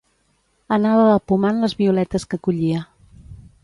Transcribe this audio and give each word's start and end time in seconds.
Anava 0.77 1.03
apomant 1.17 1.63
les 1.67 1.79
violetes 1.83 2.29
que 2.33 2.43
collia. 2.49 2.85